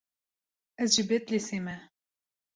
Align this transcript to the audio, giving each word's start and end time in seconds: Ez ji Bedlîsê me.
Ez 0.83 0.89
ji 0.95 1.03
Bedlîsê 1.09 1.59
me. 1.65 1.75